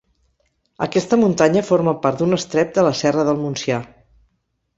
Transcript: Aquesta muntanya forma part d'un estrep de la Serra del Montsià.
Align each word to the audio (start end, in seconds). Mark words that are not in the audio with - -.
Aquesta 0.85 1.19
muntanya 1.23 1.63
forma 1.67 1.93
part 2.07 2.23
d'un 2.23 2.39
estrep 2.39 2.73
de 2.79 2.87
la 2.89 2.95
Serra 3.03 3.27
del 3.29 3.39
Montsià. 3.45 3.79